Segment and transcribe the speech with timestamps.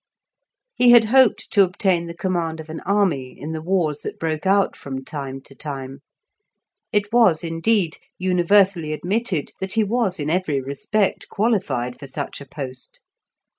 [0.73, 4.47] He had hoped to obtain the command of an army in the wars that broke
[4.47, 5.99] out from time to time;
[6.91, 12.47] it was, indeed, universally admitted that he was in every respect qualified for such a
[12.47, 13.01] post.